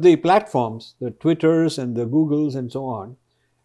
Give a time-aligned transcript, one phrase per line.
[0.00, 3.16] The platforms, the Twitters and the Googles and so on,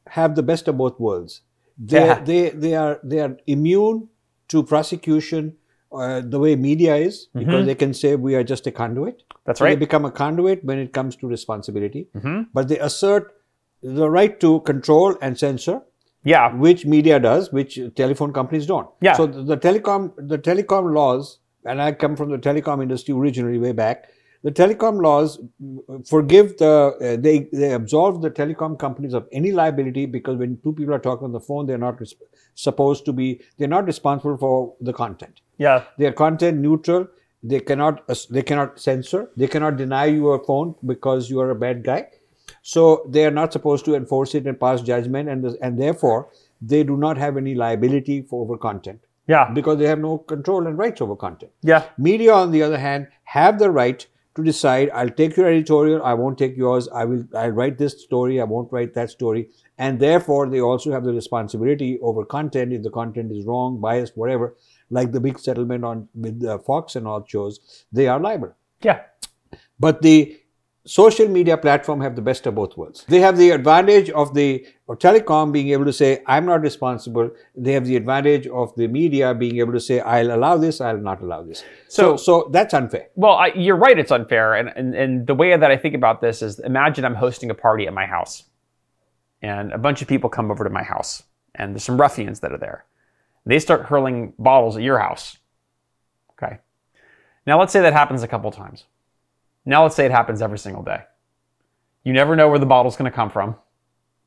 [0.08, 1.42] have the best of both worlds.
[1.78, 2.20] They, Yeah.
[2.24, 4.10] they, they, are, they are immune
[4.48, 5.56] to prosecution
[5.92, 9.20] uh, the way media is because they can say we are just a conduit.
[9.20, 9.38] Mm-hmm.
[9.46, 12.08] That's So They become a conduit when it comes to responsibility.
[12.16, 12.48] Mhm.
[12.52, 13.36] But they assert
[13.84, 15.82] the right to control and censor,
[16.24, 16.52] Yeah.
[16.56, 18.88] which media does, which telephone companies don't.
[19.02, 19.14] Yeah.
[19.14, 23.60] So the, the telecom the telecom laws, and I come from the telecom industry originally
[23.60, 24.10] way back.
[24.44, 25.40] The telecom laws
[26.06, 26.72] forgive the
[27.08, 31.00] uh, they they absolve the telecom companies of any liability because when two people are
[31.00, 32.16] talking on the phone, they're not res-
[32.56, 35.42] supposed to be they're not responsible for the content.
[35.58, 35.84] Yeah.
[35.98, 37.08] They are content neutral.
[37.42, 39.30] They cannot they cannot censor.
[39.38, 42.08] They cannot deny you a phone because you are a bad guy.
[42.62, 46.30] So they are not supposed to enforce it and pass judgment, and the- and therefore
[46.62, 49.50] they do not have any liability for over content Yeah.
[49.54, 51.52] because they have no control and rights over content.
[51.62, 51.84] Yeah.
[51.98, 54.90] Media, on the other hand, have the right to decide.
[54.92, 56.04] I'll take your editorial.
[56.04, 56.88] I won't take yours.
[56.90, 57.26] I will.
[57.36, 58.42] I'll write this story.
[58.42, 59.50] I won't write that story.
[59.78, 62.74] And therefore, they also have the responsibility over content.
[62.74, 64.56] If the content is wrong, biased, whatever,
[64.90, 68.54] like the big settlement on with uh, Fox and all shows, they are liable.
[68.82, 69.02] Yeah.
[69.80, 70.40] But the
[70.86, 73.06] social media platform have the best of both worlds.
[73.08, 77.32] They have the advantage of the of telecom being able to say, I'm not responsible.
[77.56, 80.98] They have the advantage of the media being able to say, I'll allow this, I'll
[80.98, 81.64] not allow this.
[81.88, 83.08] So, so, that's unfair.
[83.16, 83.98] Well, I, you're right.
[83.98, 87.16] It's unfair, and, and and the way that I think about this is, imagine I'm
[87.16, 88.44] hosting a party at my house,
[89.42, 91.24] and a bunch of people come over to my house,
[91.56, 92.86] and there's some ruffians that are there.
[93.46, 95.38] They start hurling bottles at your house.
[96.32, 96.60] Okay.
[97.46, 98.86] Now let's say that happens a couple times.
[99.66, 101.02] Now let's say it happens every single day.
[102.04, 103.56] You never know where the bottle's going to come from.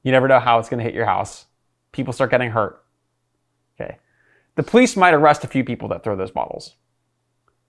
[0.02, 1.46] You never know how it's going to hit your house.
[1.92, 2.82] People start getting hurt.
[3.78, 3.98] Okay.
[4.54, 6.74] The police might arrest a few people that throw those bottles.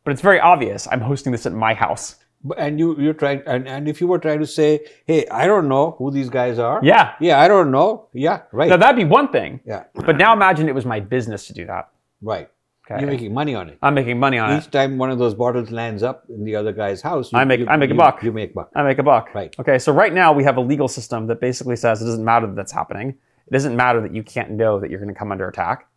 [0.03, 2.15] But it's very obvious I'm hosting this at my house.
[2.57, 5.67] And you, you're trying, and, and if you were trying to say, hey, I don't
[5.67, 6.79] know who these guys are.
[6.83, 7.15] Yeah.
[7.19, 8.07] Yeah, I don't know.
[8.13, 8.69] Yeah, right.
[8.69, 9.59] Now that'd be one thing.
[9.65, 11.89] yeah, But now imagine it was my business to do that.
[12.21, 12.49] right.
[12.89, 13.01] Okay.
[13.01, 13.77] You're making money on it.
[13.81, 14.67] I'm making money on Each it.
[14.67, 17.43] Each time one of those bottles lands up in the other guy's house, you, I
[17.43, 18.23] make- you- I make a you- buck.
[18.23, 18.69] You make buck.
[18.75, 19.33] I make a buck.
[19.35, 19.53] Right.
[19.59, 22.47] Okay, so right now we have a legal system that basically says it doesn't matter
[22.47, 23.09] that that's happening.
[23.47, 25.87] It doesn't matter that you can't know that you're going to come under attack.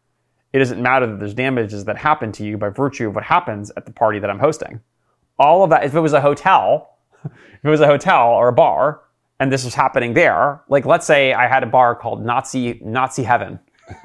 [0.53, 3.71] It doesn't matter that there's damages that happen to you by virtue of what happens
[3.77, 4.81] at the party that I'm hosting.
[5.39, 7.31] All of that, if it was a hotel, if
[7.65, 9.03] it was a hotel or a bar,
[9.39, 13.23] and this was happening there, like let's say I had a bar called Nazi Nazi
[13.23, 13.61] Heaven,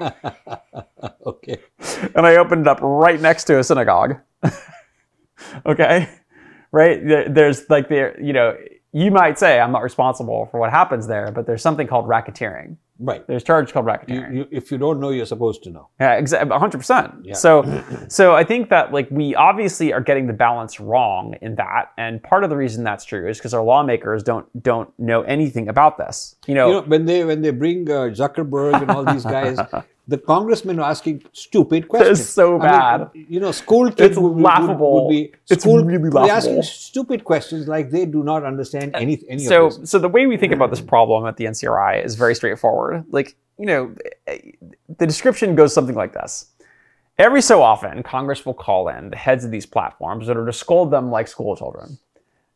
[1.48, 1.60] Okay.
[2.14, 4.16] and I opened it up right next to a synagogue.
[5.66, 6.08] okay,
[6.72, 7.00] right?
[7.04, 8.56] There's like there, you know,
[8.92, 12.76] you might say I'm not responsible for what happens there, but there's something called racketeering.
[12.98, 13.26] Right.
[13.26, 14.34] There's charge called You, racketeering.
[14.34, 15.88] you, if you don't know, you're supposed to know.
[16.00, 16.50] Yeah, exactly.
[16.50, 17.36] 100%.
[17.36, 21.92] So, so I think that like we obviously are getting the balance wrong in that,
[21.98, 25.68] and part of the reason that's true is because our lawmakers don't don't know anything
[25.68, 26.36] about this.
[26.46, 29.58] You know, You know, when they when they bring uh, Zuckerberg and all these guys,
[30.08, 32.28] the congressmen are asking stupid questions.
[32.28, 33.10] so I mean, bad.
[33.14, 35.06] you know, school kids It's would, would- laughable.
[35.06, 39.20] Would, be It's school, really They're asking stupid questions like they do not understand any
[39.28, 39.90] any so of this.
[39.90, 43.04] so the way we think about this problem at the NCRI is very straightforward.
[43.10, 43.94] Like you know,
[44.98, 46.46] the description goes something like this.
[47.18, 50.52] Every so often, Congress will call in the heads of these platforms in order to
[50.52, 51.98] scold them like school children.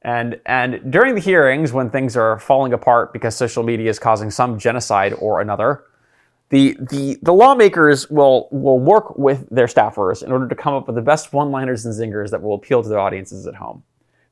[0.03, 4.31] And, and during the hearings, when things are falling apart because social media is causing
[4.31, 5.85] some genocide or another,
[6.51, 10.87] the, the, the lawmakers will, will work with their staffers in order to come up
[10.87, 13.85] with the best one liners and zingers that will appeal to their audiences at home.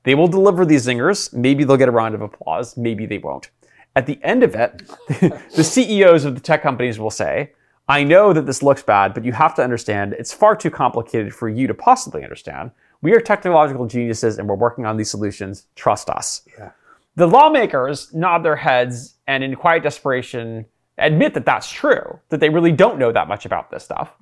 [0.03, 1.33] They will deliver these zingers.
[1.33, 2.77] Maybe they'll get a round of applause.
[2.77, 3.51] Maybe they won't.
[3.95, 4.83] At the end of it,
[5.55, 7.53] the CEOs of the tech companies will say,
[7.89, 11.35] I know that this looks bad, but you have to understand it's far too complicated
[11.35, 12.73] for you to possibly understand.
[13.01, 15.67] We are technological geniuses and we're working on these solutions.
[15.77, 16.43] Trust us.
[16.59, 16.73] Yeah.
[17.15, 20.67] The lawmakers nod their heads and, in quiet desperation,
[20.99, 24.13] admit that that's true, that they really don't know that much about this stuff.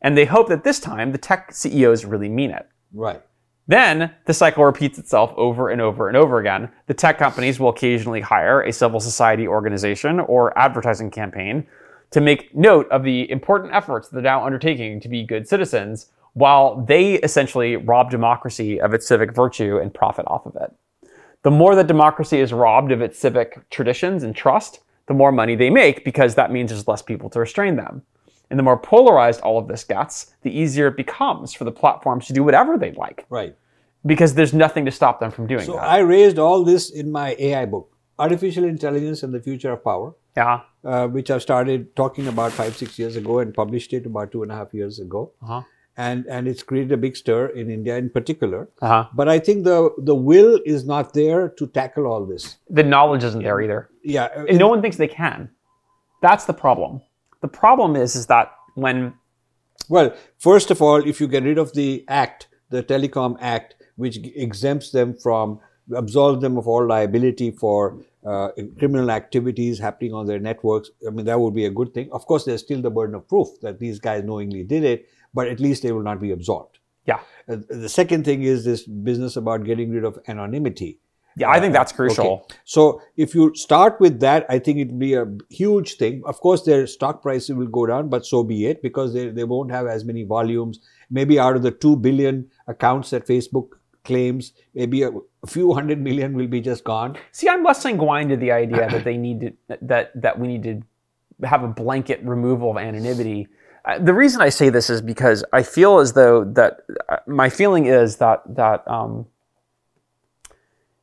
[0.00, 2.68] And they hope that this time the tech CEOs really mean it.
[2.92, 3.22] Right.
[3.66, 6.70] Then the cycle repeats itself over and over and over again.
[6.86, 11.66] The tech companies will occasionally hire a civil society organization or advertising campaign
[12.10, 16.80] to make note of the important efforts they're now undertaking to be good citizens, while
[16.86, 21.10] they essentially rob democracy of its civic virtue and profit off of it.
[21.42, 25.56] The more that democracy is robbed of its civic traditions and trust, the more money
[25.56, 28.02] they make because that means there's less people to restrain them.
[28.50, 32.26] And the more polarized all of this gets, the easier it becomes for the platforms
[32.28, 33.54] to do whatever they'd like Right.
[34.06, 35.82] because there's nothing to stop them from doing So that.
[35.82, 40.14] I raised all this in my AI book, Artificial Intelligence and the Future of Power,
[40.36, 40.60] yeah.
[40.84, 44.42] uh, which I started talking about five, six years ago and published it about two
[44.42, 45.32] and a half years ago.
[45.42, 45.62] Uh-huh.
[45.98, 48.68] And and it's created a big stir in India in particular.
[48.80, 49.06] Uh-huh.
[49.12, 52.56] But I think the the will is not there to tackle all this.
[52.70, 53.90] The knowledge isn't there either.
[54.02, 55.50] Yeah, And no one thinks they can.
[56.22, 57.02] That's the problem.
[57.42, 59.14] The problem is is that when
[59.88, 64.18] Well, first of all, if you get rid of the act, the Telecom Act, which
[64.46, 65.60] exempts them from,
[65.96, 68.48] absolves them of all liability for uh,
[68.78, 72.10] criminal activities happening on their networks, I mean, that would be a good thing.
[72.12, 75.48] Of course, there's still the burden of proof that these guys knowingly did it, but
[75.48, 76.78] at least they will not be absorbed.
[77.04, 77.20] yeah.
[77.48, 80.98] Uh, the second thing is this business about getting rid of anonymity.
[81.38, 82.26] Yeah, I think that's crucial.
[82.26, 82.56] Okay.
[82.64, 86.22] So if you start with that, I think it will be a huge thing.
[86.26, 89.44] Of course, their stock prices will go down, but so be it because they, they
[89.44, 90.80] won't have as many volumes.
[91.10, 96.00] Maybe out of the 2 billion accounts that Facebook claims, maybe a, a few hundred
[96.00, 97.16] million will be just gone.
[97.30, 99.52] See, I'm less sanguine to the idea that they need to
[99.82, 103.46] that that we need to have a blanket removal of anonymity.
[103.96, 107.86] The reason I say this is because I feel as though that uh, my feeling
[107.86, 109.26] is that that um,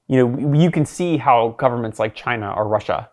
[0.08, 3.10] you know you can see how governments like China or Russia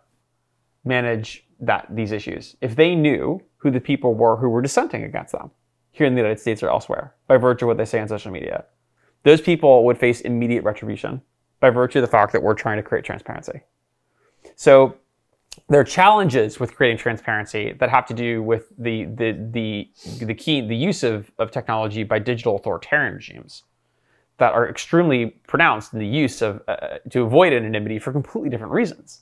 [0.85, 2.55] manage that these issues.
[2.61, 5.49] If they knew who the people were who were dissenting against them
[5.91, 8.31] here in the United States or elsewhere by virtue of what they say on social
[8.31, 8.65] media,
[9.23, 11.21] those people would face immediate retribution
[11.59, 13.61] by virtue of the fact that we're trying to create transparency.
[14.55, 14.97] So
[15.69, 20.33] there are challenges with creating transparency that have to do with the the the the
[20.33, 23.63] key the use of, of technology by digital authoritarian regimes
[24.37, 28.73] that are extremely pronounced in the use of uh, to avoid anonymity for completely different
[28.73, 29.21] reasons.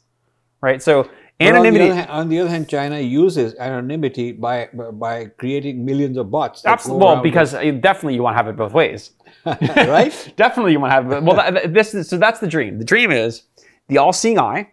[0.61, 0.81] Right?
[0.81, 5.25] So But on the, anonymity hand, on the other hand, China uses anonymity by by
[5.25, 6.65] creating millions of bots.
[6.65, 7.05] Absolutely.
[7.05, 9.11] Well, because uh, definitely you want to have it both ways.
[9.45, 10.33] right?
[10.37, 11.23] definitely you want to have it.
[11.23, 12.77] Well, that, this is, so that's the dream.
[12.77, 13.43] The dream is
[13.87, 14.71] the all-seeing eye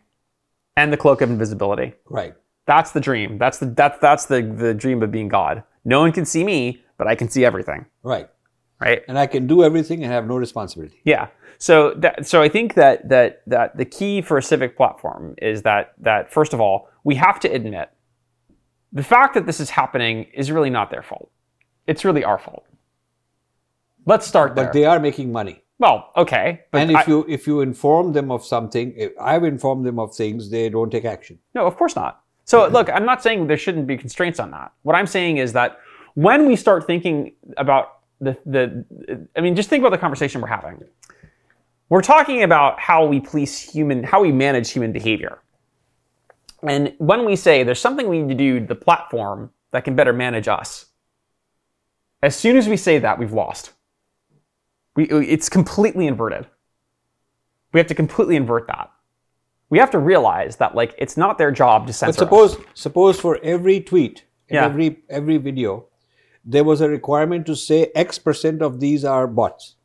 [0.78, 1.92] and the cloak of invisibility.
[2.08, 2.34] Right.
[2.66, 3.36] That's the dream.
[3.36, 5.64] That's the that's that's the the dream of being God.
[5.84, 7.86] No one can see me, but I can see everything.
[8.02, 8.28] Right.
[8.80, 9.02] Right?
[9.08, 11.00] And I can do everything and have no responsibility.
[11.04, 11.28] Yeah.
[11.58, 15.62] So that so I think that that that the key for a civic platform is
[15.62, 17.90] that that first of all, we have to admit
[18.92, 21.30] the fact that this is happening is really not their fault.
[21.86, 22.64] It's really our fault.
[24.06, 24.66] Let's start there.
[24.66, 25.62] But they are making money.
[25.78, 26.62] Well, okay.
[26.70, 29.98] But and if I- you if you inform them of something, if I've informed them
[29.98, 31.38] of things, they don't take action.
[31.54, 32.22] No, of course not.
[32.44, 34.72] So look, I'm not saying there shouldn't be constraints on that.
[34.82, 35.78] What I'm saying is that
[36.14, 38.84] when we start thinking about the the
[39.36, 40.82] I mean, just think about the conversation we're having.
[41.90, 45.38] We're talking about how we police human, how we manage human behavior.
[46.62, 49.94] And when we say there's something we need to do to the platform that can
[49.96, 50.86] better manage us,
[52.22, 53.72] as soon as we say that, we've lost.
[54.98, 55.04] We,
[55.34, 56.44] it's completely inverted.
[57.72, 58.90] We have to completely invert that
[59.70, 62.10] we have to realize that like it's not their job to But censor.
[62.10, 62.16] us.
[62.24, 64.64] suppose suppose for every tweet, and Yeah.
[64.64, 65.86] every every video,
[66.52, 69.76] there was a requirement to say X percent of these are bots.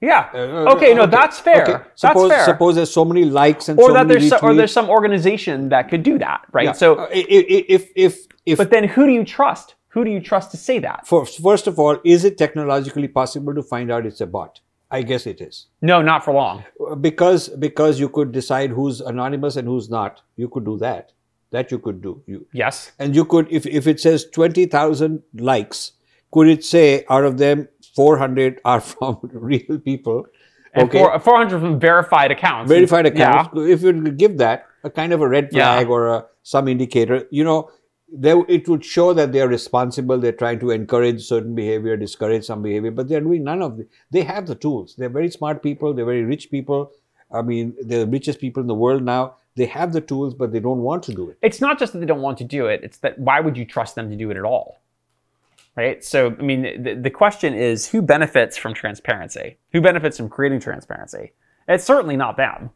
[0.00, 0.22] yeah.
[0.32, 1.62] Uh, okay, no, that's fair.
[1.62, 1.72] Okay.
[1.72, 2.44] That's Suppose fair.
[2.44, 4.88] suppose there's so many likes and or so that many there's some, or there's some
[4.98, 6.66] organization that could do that, right?
[6.66, 6.72] Yeah.
[6.82, 8.12] So, Uh, if if
[8.52, 9.74] if but then who do you trust?
[9.96, 11.06] Who do you trust to say that?
[11.06, 14.60] for, first of all, is it technologically possible to find out it's a bot?
[14.90, 16.64] I guess it is No, not for long.
[17.00, 20.20] because because you could decide who's anonymous and who's not.
[20.36, 21.12] You could do that.
[21.56, 22.12] That you could do.
[22.26, 22.92] You Yes.
[22.98, 25.92] and you could if if it says twenty thousand likes,
[26.36, 27.66] could it say out of them
[27.96, 30.26] four hundred are from real people?
[30.78, 32.68] And four, 400 from verified accounts.
[32.70, 33.48] verified accounts.
[33.54, 33.62] Yeah.
[33.74, 35.72] If you could give that a kind of a red Yeah.
[35.74, 37.70] flag or a, some indicator, you know,
[38.08, 40.18] there, it would show that they are responsible.
[40.18, 43.88] They're trying to encourage certain behavior, discourage some behavior, but they're doing none of it.
[44.10, 44.94] They have the tools.
[44.96, 45.92] They're very smart people.
[45.92, 46.92] They're very rich people.
[47.32, 49.34] I mean, they're the richest people in the world now.
[49.56, 51.38] They have the tools, but they don't want to do it.
[51.42, 53.64] It's not just that they don't want to do it, it's that why would you
[53.64, 54.78] trust them to do it at all?
[55.76, 56.02] Right?
[56.04, 59.58] So, I mean, the, the question is who benefits from transparency?
[59.72, 61.32] Who benefits from creating transparency?
[61.68, 62.70] It's certainly not them.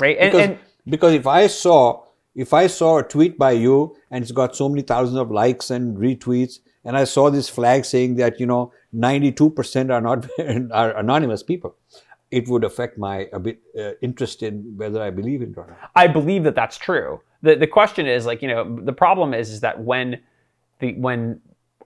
[0.00, 0.16] Right?
[0.18, 2.04] And, Because, and because if I saw
[2.38, 5.70] if I saw a tweet by you and it's got so many thousands of likes
[5.72, 10.28] and retweets, and I saw this flag saying that you know 92% are not
[10.72, 11.76] are anonymous people,
[12.30, 15.90] it would affect my bit uh, interest in whether I believe it or not.
[15.96, 17.20] I believe that that's true.
[17.42, 20.20] The the question is like, you know, the problem is is that when
[20.78, 21.40] the when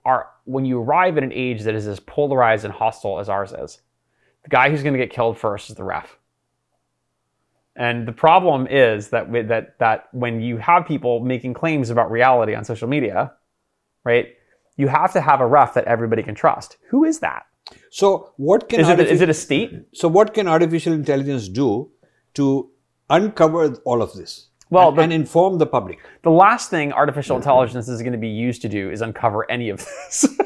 [0.05, 3.53] our when you arrive at an age that is as polarized and hostile as ours
[3.53, 3.81] is,
[4.43, 6.19] the guy who's going to get killed first is the ref.
[7.77, 12.11] And the problem is that with, that that when you have people making claims about
[12.11, 13.33] reality on social media,
[14.05, 14.27] right?
[14.77, 16.77] You have to have a ref that everybody can trust.
[16.91, 17.45] Who is that?
[17.91, 19.71] So what can Is it artifi- it a state?
[19.95, 21.91] so what can artificial intelligence do
[22.35, 22.71] to
[23.09, 24.49] uncover all of this?
[24.71, 25.99] Well, and, the- and inform the public.
[26.23, 29.71] The last thing artificial intelligence is going to be used to do is uncover any
[29.71, 30.27] of this.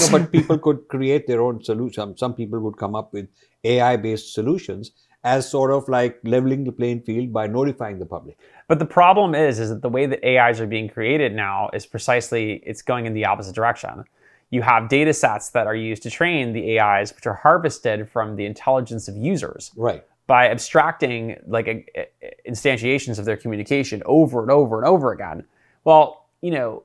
[0.00, 2.16] No, but people could create their own solution.
[2.16, 3.28] Some people would come up with
[3.62, 4.92] AI based solutions
[5.24, 8.36] as sort of like leveling the playing field by notifying the public.
[8.68, 11.86] But the problem is, is that the way that AIs are being created now is
[11.86, 14.04] precisely it's going in the opposite direction.
[14.50, 18.36] You have data sets that are used to train the AIs, which are harvested from
[18.36, 19.70] the intelligence of users.
[19.76, 20.04] Right.
[20.26, 22.06] By abstracting like a, a,
[22.48, 25.44] instantiations of their communication over and over and over again.
[25.84, 26.82] Well, you know,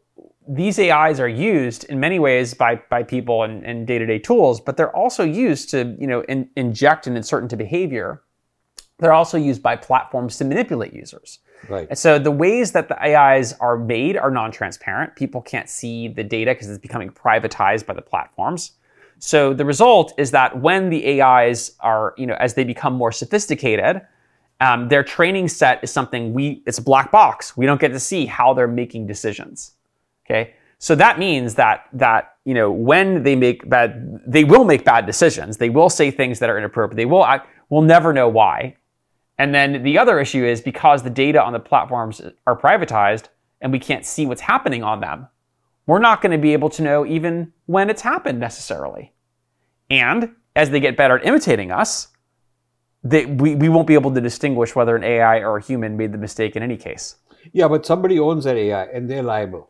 [0.48, 4.78] these AIs are used in many ways by, by people and, and day-to-day tools, but
[4.78, 8.22] they're also used to, you know, in, inject and insert into behavior
[9.00, 11.40] they're also used by platforms to manipulate users.
[11.70, 11.88] Right.
[11.90, 15.16] And so the ways that the AIs are made are non-transparent.
[15.16, 18.74] People can't see the data because it's becoming privatized by the platforms.
[19.20, 23.12] So the result is that when the AIs are, you know, as they become more
[23.12, 24.02] sophisticated,
[24.60, 27.58] um, their training set is something we, it's a black box.
[27.58, 29.74] We don't get to see how they're making decisions.
[30.26, 30.54] Okay.
[30.80, 35.06] So that means that, that, you know, when they make bad, they will make bad
[35.06, 35.58] decisions.
[35.58, 36.98] They will say things that are inappropriate.
[36.98, 38.76] They will act, we'll never know why.
[39.38, 43.26] And then the other issue is because the data on the platforms are privatized
[43.62, 45.28] and we can't see what's happening on them,
[45.86, 49.14] we're not going to be able to know even when it's happened necessarily.
[49.90, 52.10] And as they get better at imitating us,
[53.04, 56.12] they, we, we won't be able to distinguish whether an AI or a human made
[56.12, 57.16] the mistake in any case.
[57.54, 59.70] Yeah, but somebody owns that AI and they're liable.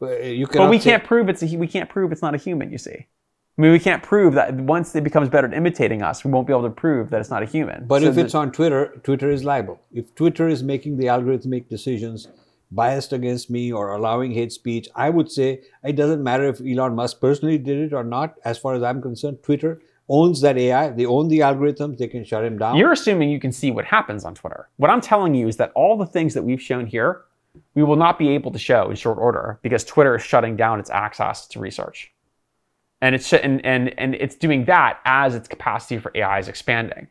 [0.00, 2.70] But, uh, we say, can't prove it's a, we can't prove it's not a human.
[2.70, 3.06] You see.
[3.56, 6.46] I mean, we can't prove that once it becomes better at imitating us, we won't
[6.46, 7.86] be able to prove that it's not a human.
[7.86, 9.80] But so if it's on Twitter, Twitter is liable.
[9.92, 12.26] If Twitter is making the algorithmic decisions
[12.72, 16.96] biased against me or allowing hate speech, I would say it doesn't matter if Elon
[16.96, 18.34] Musk personally did it or not.
[18.44, 20.90] As far as I'm concerned, Twitter owns that AI.
[20.90, 21.98] They own the algorithms.
[21.98, 22.76] They can shut him down.
[22.76, 24.68] You're assuming you can see what happens on Twitter.
[24.78, 27.22] What I'm telling you is that all the things that we've shown here,
[27.76, 30.80] we will not be able to show in short order because Twitter is shutting down
[30.80, 32.10] its access to research
[33.04, 37.06] and it's and and and it's doing that as its capacity for AI is expanding,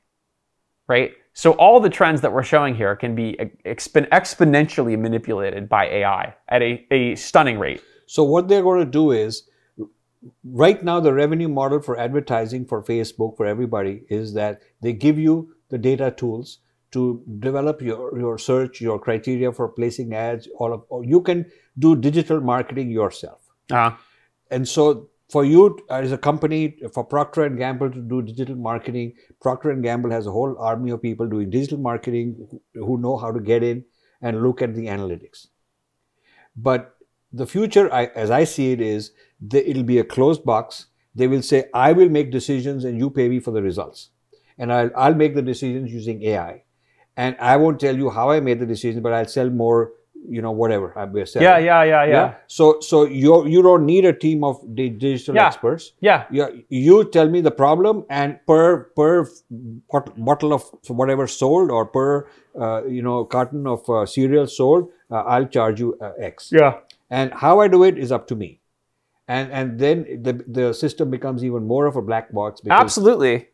[0.87, 1.11] right?
[1.33, 6.35] So all the trends that we're showing here can be exp- exponentially manipulated by AI
[6.49, 7.81] at a, a stunning rate.
[8.07, 9.47] So what they're going to do is
[10.43, 15.19] right now the revenue model for advertising for Facebook for everybody is that they give
[15.19, 16.59] you the data tools
[16.91, 21.45] to develop your, your search, your criteria for placing ads, all of or you can
[21.77, 23.41] do digital marketing yourself.
[23.71, 23.95] Uh-huh.
[24.51, 28.55] And so for you uh, as a company for procter and gamble to do digital
[28.55, 33.17] marketing procter and gamble has a whole army of people doing digital marketing who know
[33.17, 33.83] how to get in
[34.21, 35.47] and look at the analytics.
[36.55, 36.95] But
[37.31, 39.11] the future I, as i see it is
[39.51, 40.87] it'll be a closed box.
[41.15, 44.09] They will say i will make decisions and you pay me for the results.
[44.57, 46.63] And I'll, I'll make the decisions using ai
[47.15, 49.91] and i won't tell you how i made the decision but i'll sell more
[50.29, 52.33] you know whatever I'm yeah, yeah, yeah, yeah, yeah.
[52.47, 55.47] So so you you don't need a team of digital yeah.
[55.47, 55.93] experts.
[55.99, 56.25] Yeah.
[56.31, 59.27] You, you tell me the problem and per per
[60.17, 62.27] bottle of whatever sold or per
[62.59, 66.51] uh, you know carton of uh, cereal sold, uh, I'll charge you uh, X.
[66.51, 66.79] Yeah.
[67.09, 68.59] And how I do it is up to me.
[69.27, 72.61] And and then the the system becomes even more of a black box.
[72.69, 73.49] Absolutely.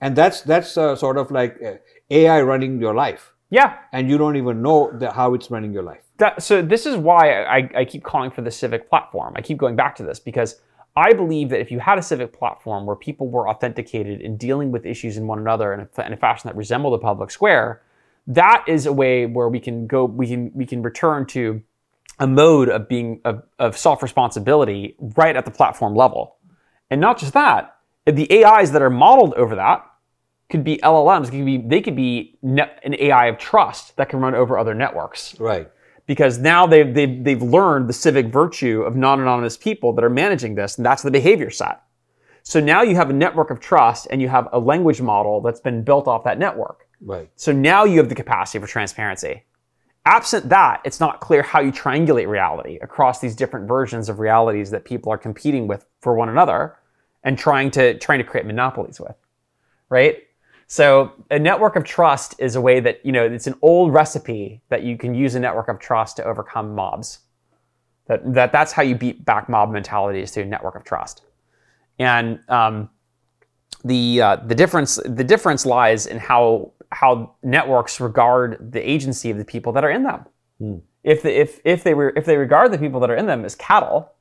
[0.00, 1.74] And that's that's uh, sort of like uh,
[2.10, 3.32] AI running your life.
[3.50, 3.78] Yeah.
[3.92, 6.02] And you don't even know the, how it's running your life.
[6.18, 9.34] That, so this is why I, I keep calling for the civic platform.
[9.36, 10.60] I keep going back to this because
[10.96, 14.70] I believe that if you had a civic platform where people were authenticated in dealing
[14.70, 17.82] with issues in one another in a, in a fashion that resembled a public square,
[18.26, 21.62] that is a way where we can go, we can we can return to
[22.18, 26.36] a mode of being of, of self responsibility right at the platform level,
[26.90, 29.89] and not just that, the AIs that are modeled over that
[30.50, 31.30] could be LLMs.
[31.30, 35.38] Could be they could be an AI of trust that can run over other networks.
[35.40, 35.70] Right.
[36.06, 40.56] Because now they've, they've, they've learned the civic virtue of non-anonymous people that are managing
[40.56, 41.82] this, and that's the behavior set.
[42.42, 45.60] So now you have a network of trust and you have a language model that's
[45.60, 46.88] been built off that network.
[47.00, 47.30] Right.
[47.36, 49.44] So now you have the capacity for transparency.
[50.06, 54.70] Absent that, it's not clear how you triangulate reality across these different versions of realities
[54.70, 56.76] that people are competing with for one another
[57.22, 59.14] and trying to trying to create monopolies with.
[59.90, 60.24] Right?
[60.70, 64.62] So a network of trust is a way that, you know, it's an old recipe
[64.68, 67.18] that you can use a network of trust to overcome mobs.
[68.06, 71.22] That, that that's how you beat back mob mentalities through a network of trust.
[71.98, 72.88] And um,
[73.84, 79.38] the uh, the difference the difference lies in how how networks regard the agency of
[79.38, 80.24] the people that are in them.
[80.58, 80.76] Hmm.
[81.02, 83.44] If the, if if they were if they regard the people that are in them
[83.44, 84.12] as cattle,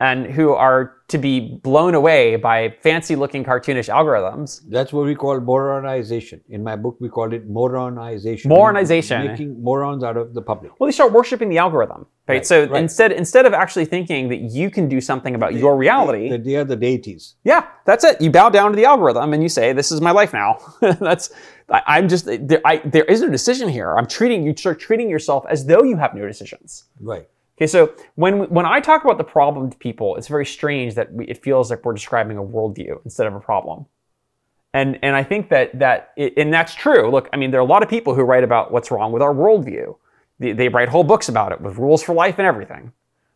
[0.00, 4.62] and who are to be blown away by fancy looking cartoonish algorithms.
[4.68, 6.40] That's what we call moronization.
[6.48, 8.46] In my book, we call it moronization.
[8.46, 9.26] Moronization.
[9.26, 10.72] Making morons out of the public.
[10.80, 12.36] Well, they start worshiping the algorithm, right?
[12.36, 12.82] Right, so right.
[12.82, 16.56] instead instead of actually thinking that you can do something about your reality, That they
[16.56, 17.36] are the deities.
[17.44, 18.20] yeah, that's it.
[18.20, 21.30] You bow down to the algorithm and you say, "This is my life now." that's
[21.68, 22.62] I, I'm just there.
[22.64, 23.94] I, there is no decision here.
[23.96, 26.84] I'm treating you start treating yourself as though you have no decisions.
[27.00, 27.28] Right.
[27.56, 31.12] Okay, so when when I talk about the problem to people, it's very strange that
[31.12, 33.86] we, it feels like we're describing a worldview instead of a problem.
[34.72, 37.10] And and I think that that it, and that's true.
[37.10, 39.22] Look, I mean, there are a lot of people who write about what's wrong with
[39.22, 39.96] our worldview.
[40.40, 42.92] They, they write whole books about it with rules for life and everything.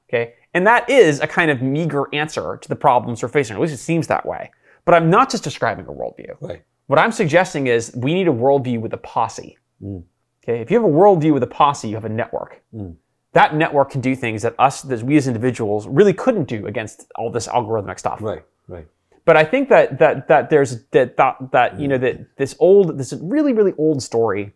[0.09, 3.55] Okay, and that is a kind of meager answer to the problems we're facing.
[3.55, 4.51] At least it seems that way.
[4.85, 6.35] But I'm not just describing a worldview.
[6.41, 6.65] Right.
[6.87, 9.59] What I'm suggesting is we need a worldview with a posse.
[9.81, 10.03] Mm.
[10.43, 12.63] Okay, if you have a worldview with a posse, you have a network.
[12.75, 12.97] Mm.
[13.33, 17.11] That network can do things that us, that we as individuals, really couldn't do against
[17.15, 18.21] all this algorithmic stuff.
[18.21, 18.43] Right.
[18.67, 18.87] Right.
[19.25, 21.91] But I think that that that there's that that, that you mm.
[21.91, 24.55] know that this old, this really really old story.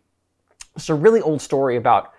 [0.75, 2.11] It's a really old story about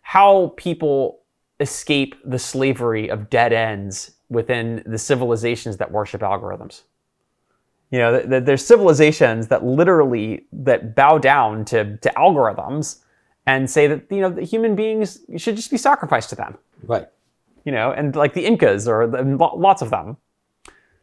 [0.00, 1.20] how people
[1.60, 6.82] escape the slavery of dead ends within the civilizations that worship algorithms.
[7.90, 13.00] You know, th- th- there's civilizations that literally that bow down to, to algorithms
[13.48, 16.58] and say that you know human beings should just be sacrificed to them.
[16.82, 17.08] Right.
[17.64, 20.18] You know, and like the Incas or the, lots of them.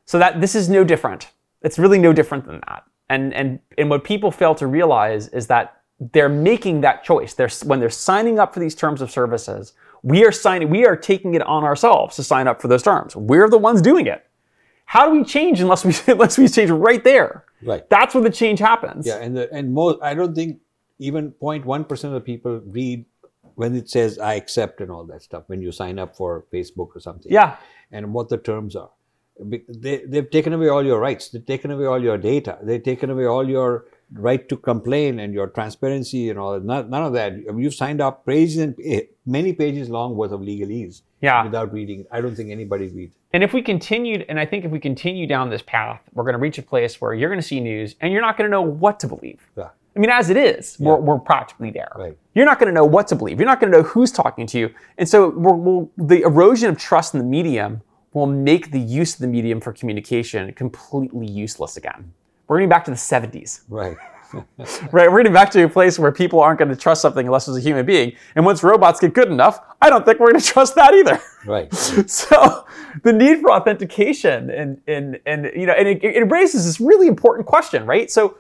[0.06, 1.32] So that this is no different.
[1.64, 2.84] It's really no different than that.
[3.10, 5.82] And and and what people fail to realize is that
[6.14, 7.34] they're making that choice.
[7.34, 9.74] They're when they're signing up for these terms of services,
[10.04, 13.16] we are signing we are taking it on ourselves to sign up for those terms.
[13.16, 14.24] We're the ones doing it.
[14.86, 17.46] How do we change unless we unless we change right there?
[17.64, 17.90] Right.
[17.90, 19.08] That's where the change happens.
[19.08, 20.60] Yeah, and the, and most I don't think
[21.00, 23.06] even 0.1 percent of the people read
[23.56, 26.96] when it says I accept and all that stuff when you sign up for Facebook
[26.96, 27.32] or something.
[27.32, 27.58] Yeah.
[27.92, 28.90] and what the terms are.
[29.38, 31.30] They, they've taken away all your rights.
[31.30, 32.58] They've taken away all your data.
[32.64, 36.64] They've taken away all your right to complain and your transparency and all that.
[36.64, 37.34] None, none of that.
[37.34, 41.44] I mean, You've signed up pages and eh, many pages long worth of legalese Yeah.
[41.44, 42.08] without reading it.
[42.12, 43.16] I don't think anybody reads.
[43.34, 46.34] And if we continued, and I think if we continue down this path, we're going
[46.34, 48.52] to reach a place where you're going to see news and you're not going to
[48.52, 49.42] know what to believe.
[49.58, 49.70] Yeah.
[49.96, 51.92] I mean, as it is, we're, we're practically there.
[51.96, 52.18] Right.
[52.34, 53.40] You're not going to know what to believe.
[53.40, 54.74] You're not going to know who's talking to you.
[54.98, 57.82] And so we're, we'll, the erosion of trust in the medium
[58.13, 62.12] will make the use of the medium for communication completely useless again.
[62.48, 63.98] We're getting back to the 70s, Right.
[64.91, 65.10] right?
[65.10, 67.58] We're getting back to a place where people aren't going to trust something unless it's
[67.58, 68.15] a human being.
[68.36, 71.22] And once robots get good enough, I don't think we're going to trust that either.
[71.46, 71.74] right.
[72.10, 72.65] so
[73.04, 77.08] the need for authentication and and and you know and it, it raises this really
[77.08, 78.36] important question right so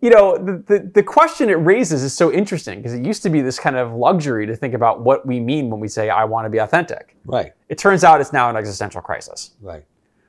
[0.00, 3.30] you know the, the, the question it raises is so interesting because it used to
[3.30, 6.24] be this kind of luxury to think about what we mean when we say i
[6.24, 7.16] want to be authentic.
[7.24, 7.52] Right.
[7.68, 9.52] it turns out it's now an existential crisis.
[9.60, 9.84] Right.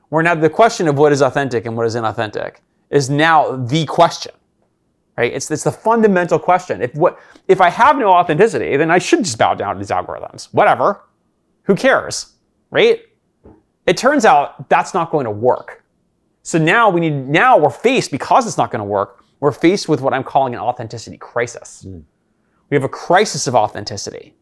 [0.10, 2.58] where now the question of what is authentic and what is inauthentic
[2.90, 4.34] is now the question
[5.18, 5.34] right?
[5.34, 6.82] It's, it's the fundamental question.
[6.82, 9.92] If what if i have no authenticity then i should just bow down to these
[9.92, 10.54] algorithms.
[10.54, 11.04] Whatever.
[11.64, 12.34] Who cares
[12.72, 13.02] right?
[13.86, 15.84] It turns out that's not going to work
[16.48, 19.90] so now we need now we're faced because it's not going to work we're faced
[19.90, 21.82] with what i'm calling an authenticity crisis.
[21.84, 22.00] Hmm.
[22.70, 24.34] We have a crisis of authenticity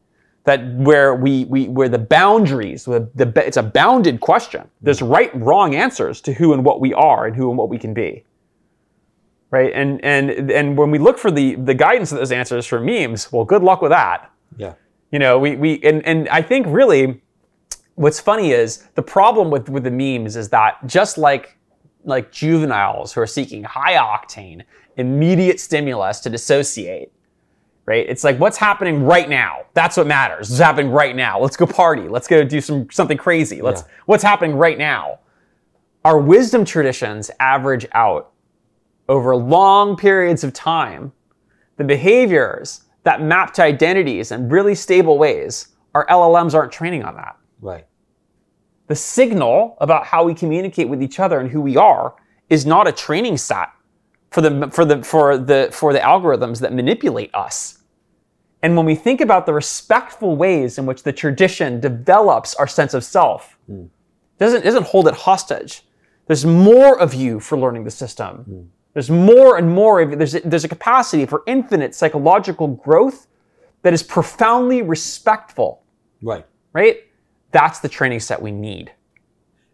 [0.43, 4.61] that where we, we where the boundaries the, the it's a bounded question.
[4.61, 4.67] Hmm.
[4.81, 7.79] There's right wrong answers to who and what we are and who and what we
[7.79, 8.23] can be.
[9.49, 9.71] Right?
[9.73, 13.31] And and and when we look for the the guidance of those answers from memes
[13.31, 14.31] well good luck with that.
[14.57, 14.75] Yeah.
[15.11, 17.21] you know we we and and i think really
[17.95, 21.57] what's funny is the problem with with the memes is that just like
[22.05, 24.63] like juveniles who are seeking high octane
[24.97, 27.11] immediate stimulus to dissociate
[27.85, 28.05] right?
[28.09, 29.61] It's like what's happening right now?
[29.73, 30.49] That's what matters.
[30.49, 31.39] It's happening right now?
[31.39, 32.07] Let's go party.
[32.07, 33.61] Let's go do some something crazy.
[33.61, 33.87] Let's Yeah.
[34.05, 35.19] what's happening right now?
[36.03, 38.31] Our wisdom traditions average out
[39.07, 41.11] over long periods of time
[41.77, 45.67] the behaviors that map to identities in really stable ways.
[45.93, 47.37] Our llms aren't training on that.
[47.61, 47.85] Right.
[48.87, 52.15] The signal about how we communicate with each other and who we are
[52.49, 53.69] is not a training set
[54.31, 57.79] for the for the for the for the algorithms that manipulate us.
[58.61, 62.93] And when we think about the respectful ways in which the tradition develops our sense
[62.93, 63.85] of self, hmm.
[64.39, 65.83] doesn't doesn't hold it hostage.
[66.27, 68.37] There's more of you for learning the system.
[68.37, 68.61] Hmm.
[68.93, 73.27] There's more and more of there's a, there's a capacity for infinite psychological growth
[73.81, 75.83] that is profoundly respectful,
[76.21, 76.45] Right.
[76.73, 77.04] right?
[77.57, 78.91] That's the training set we need.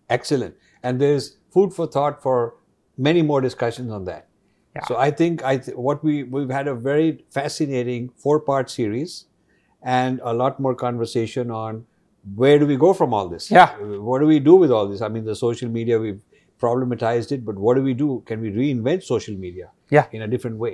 [0.10, 0.56] Excellent.
[0.84, 2.56] And there's food for thought for
[2.98, 4.28] many more discussions on that.
[4.76, 4.86] Yeah.
[4.88, 9.26] So I think I th- what we we've had a very fascinating four part series,
[10.00, 11.86] and a lot more conversation on
[12.36, 13.50] where do we go from all this?
[13.52, 13.70] Yeah.
[14.10, 15.02] What do we do with all this?
[15.02, 16.22] I mean, the social media, we've
[16.62, 18.24] problematized it, but what do we do?
[18.28, 20.06] Can we reinvent social media Yeah.
[20.12, 20.74] in a different way?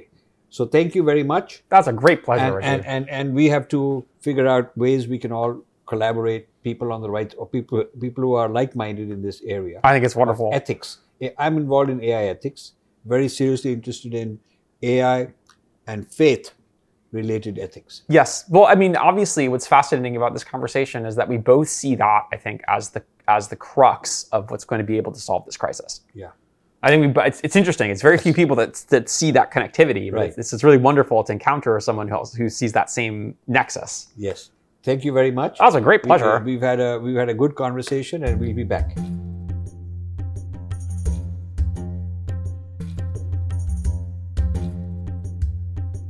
[0.49, 1.63] So thank you very much.
[1.69, 2.57] That's a great pleasure.
[2.59, 6.91] And, and, and, and we have to figure out ways we can all collaborate, people
[6.95, 9.79] on the right, or people, people who are like-minded in this area.
[9.83, 10.49] I think it's wonderful.
[10.61, 10.87] Ethics.
[11.37, 12.73] I'm involved in AI ethics,
[13.05, 14.39] very seriously interested in
[14.83, 15.19] AI
[15.91, 16.45] and faith
[17.11, 18.03] related ethics.
[18.09, 18.45] Yes.
[18.49, 22.23] Well, I mean, obviously, what's fascinating about this conversation is that we both see that
[22.33, 25.45] I think as the as the crux of what's going to be able to solve
[25.45, 26.01] this crisis.
[26.13, 26.31] Yeah.
[26.83, 27.89] I think we, but it's, it's interesting.
[27.89, 30.11] It's very few people that that see that connectivity.
[30.11, 30.33] Right.
[30.37, 34.07] it's, it's really wonderful to encounter someone else who sees that same nexus.
[34.15, 34.51] Yes.
[34.87, 35.57] Thank you very much.
[35.59, 36.41] That was a great We've- pleasure.
[36.49, 38.95] We've, had a we've had a good conversation, and we'll be back.